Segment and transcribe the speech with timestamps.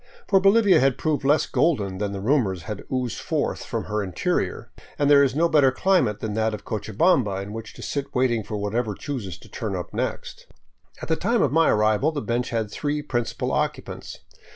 [0.27, 4.01] For Bolivia had proved less golden than the rumors that had oozed forth from her
[4.01, 8.15] interior, and there is no better climate than that of Cochabamba in which to sit
[8.15, 10.47] waiting for whatever chooses to turn up next.
[11.03, 14.21] At the time of my arrival the bench had three principal occupants.